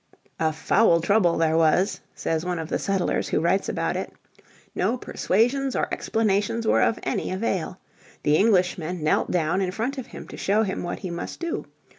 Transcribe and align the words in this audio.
"A 0.39 0.51
foul 0.51 0.99
trouble 0.99 1.37
there 1.37 1.55
was," 1.55 1.99
says 2.15 2.43
one 2.43 2.57
of 2.57 2.69
the 2.69 2.79
settlers 2.79 3.29
who 3.29 3.39
writes 3.39 3.69
about 3.69 3.95
it. 3.95 4.11
No 4.73 4.97
persuasions 4.97 5.75
or 5.75 5.87
explanations 5.93 6.65
were 6.65 6.81
of 6.81 6.97
any 7.03 7.29
avail. 7.29 7.77
The 8.23 8.39
Englishmen 8.39 9.03
knelt 9.03 9.29
down 9.29 9.61
in 9.61 9.69
front 9.69 9.99
of 9.99 10.07
him 10.07 10.27
to 10.29 10.37
show 10.37 10.63
him 10.63 10.81
what 10.81 10.97
he 11.01 11.11
must 11.11 11.39
do. 11.39 11.67